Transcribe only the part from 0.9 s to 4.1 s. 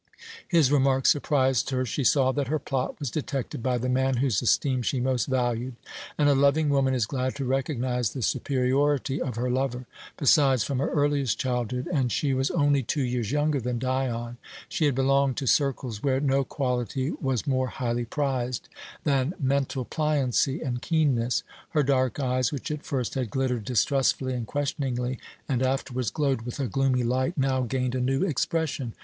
surprised her. She saw that her plot was detected by the